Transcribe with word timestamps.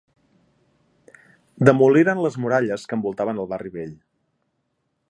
Demoliren 1.69 2.23
les 2.27 2.39
muralles 2.45 2.87
que 2.89 2.99
envoltaven 3.01 3.45
el 3.45 3.53
barri 3.55 3.75
vell. 3.79 3.95